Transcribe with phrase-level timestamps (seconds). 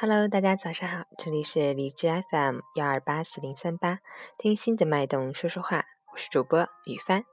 [0.00, 3.98] Hello，大家早上好，这里是荔枝 FM 幺二八四零三八，
[4.38, 7.24] 听心的脉动说说话，我是主播雨帆。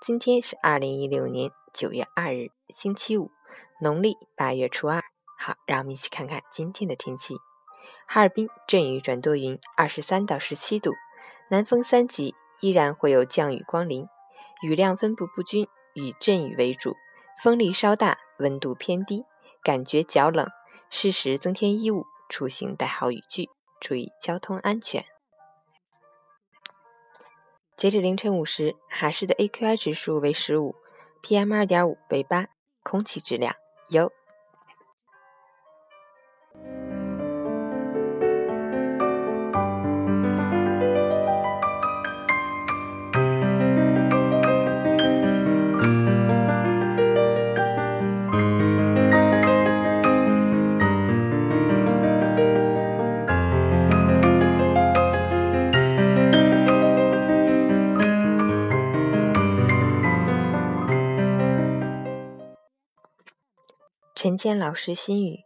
[0.00, 3.30] 今天是二零一六年九月二日，星期五，
[3.80, 5.02] 农历八月初二。
[5.36, 7.34] 好，让我们一起看看今天的天气。
[8.06, 10.92] 哈尔滨阵雨转多云，二十三到十七度，
[11.50, 14.08] 南风三级，依然会有降雨光临，
[14.62, 16.94] 雨量分布不均，以阵雨为主，
[17.42, 19.24] 风力稍大，温度偏低，
[19.62, 20.48] 感觉脚冷。
[20.88, 25.04] 适时增添衣物，出行带好雨具，注意交通安全。
[27.76, 30.74] 截止凌晨五时，哈市的 AQI 指数为十五
[31.22, 32.46] ，PM 二点五为八，
[32.82, 33.54] 空气质量
[33.90, 34.10] 优。
[64.26, 65.44] 陈坚老师心语：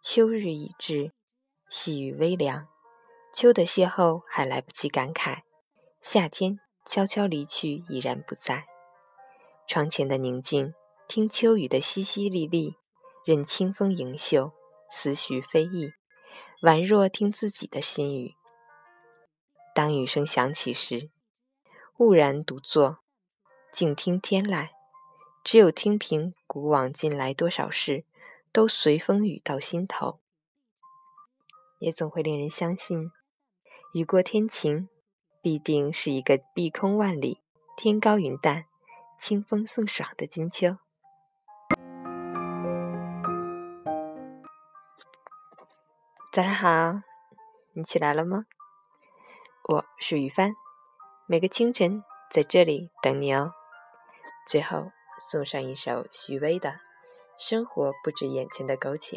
[0.00, 1.10] 秋日已至，
[1.68, 2.68] 细雨微凉，
[3.34, 5.38] 秋的邂逅还来不及感慨，
[6.00, 8.66] 夏天悄悄离去已然不在。
[9.66, 10.72] 窗前的宁静，
[11.08, 12.76] 听秋雨的淅淅沥沥，
[13.24, 14.52] 任清风盈袖，
[14.88, 15.90] 思绪飞逸，
[16.62, 18.36] 宛若听自己的心语。
[19.74, 21.10] 当雨声响起时，
[21.96, 22.98] 兀然独坐，
[23.72, 24.68] 静听天籁。
[25.44, 28.06] 只有听凭古往今来多少事，
[28.50, 30.18] 都随风雨到心头，
[31.78, 33.10] 也总会令人相信，
[33.92, 34.88] 雨过天晴，
[35.42, 37.42] 必定是一个碧空万里、
[37.76, 38.64] 天高云淡、
[39.18, 40.78] 清风送爽的金秋。
[46.32, 47.02] 早上好，
[47.74, 48.46] 你起来了吗？
[49.68, 50.54] 我是雨帆，
[51.26, 53.52] 每个清晨在这里等你哦。
[54.48, 54.90] 最后。
[55.18, 56.70] 送上一首许巍的
[57.38, 59.16] 《生活不止眼前的苟且》。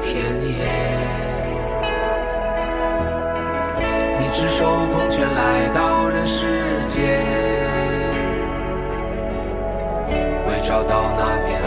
[0.00, 0.64] 田野。”
[4.18, 6.20] 你赤手空拳来到人。
[6.26, 7.02] 世间，
[10.46, 11.66] 为找到那片海，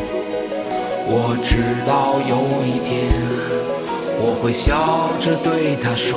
[1.13, 3.11] 我知道有一天，
[4.23, 6.15] 我会笑着对他说：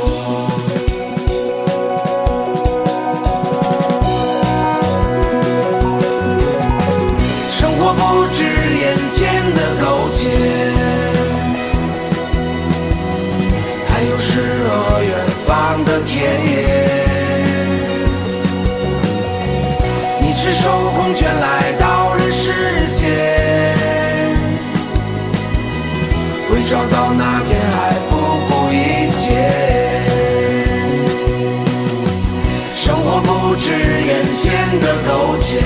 [33.55, 35.63] 不止眼前的苟且，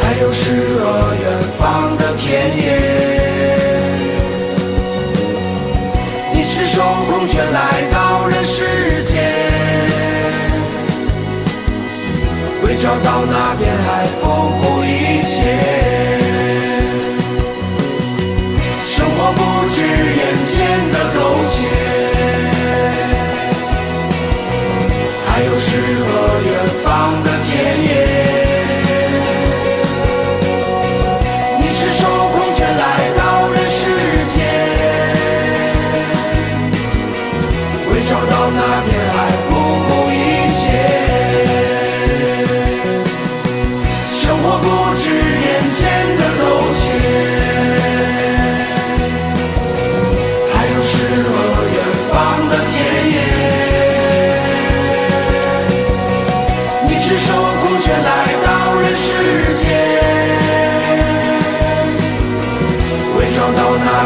[0.00, 1.24] 还有诗和远
[1.58, 2.64] 方的田野。
[6.32, 9.30] 你赤手空拳来到人世间，
[12.64, 14.24] 为找到那片海不
[14.62, 14.79] 顾。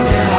[0.03, 0.34] down.